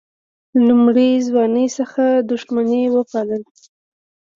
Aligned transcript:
له 0.53 0.61
لومړۍ 0.67 1.11
ځوانۍ 1.27 1.67
څخه 1.77 2.03
دښمني 2.29 2.83
وپالل. 2.95 3.43